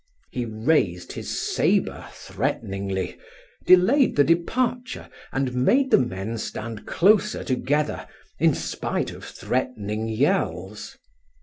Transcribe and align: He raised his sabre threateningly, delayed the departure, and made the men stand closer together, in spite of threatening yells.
He 0.31 0.45
raised 0.45 1.11
his 1.11 1.39
sabre 1.39 2.07
threateningly, 2.11 3.19
delayed 3.67 4.15
the 4.15 4.23
departure, 4.23 5.07
and 5.31 5.53
made 5.53 5.91
the 5.91 5.99
men 5.99 6.39
stand 6.39 6.87
closer 6.87 7.43
together, 7.43 8.07
in 8.39 8.55
spite 8.55 9.11
of 9.11 9.23
threatening 9.23 10.07
yells. 10.09 10.97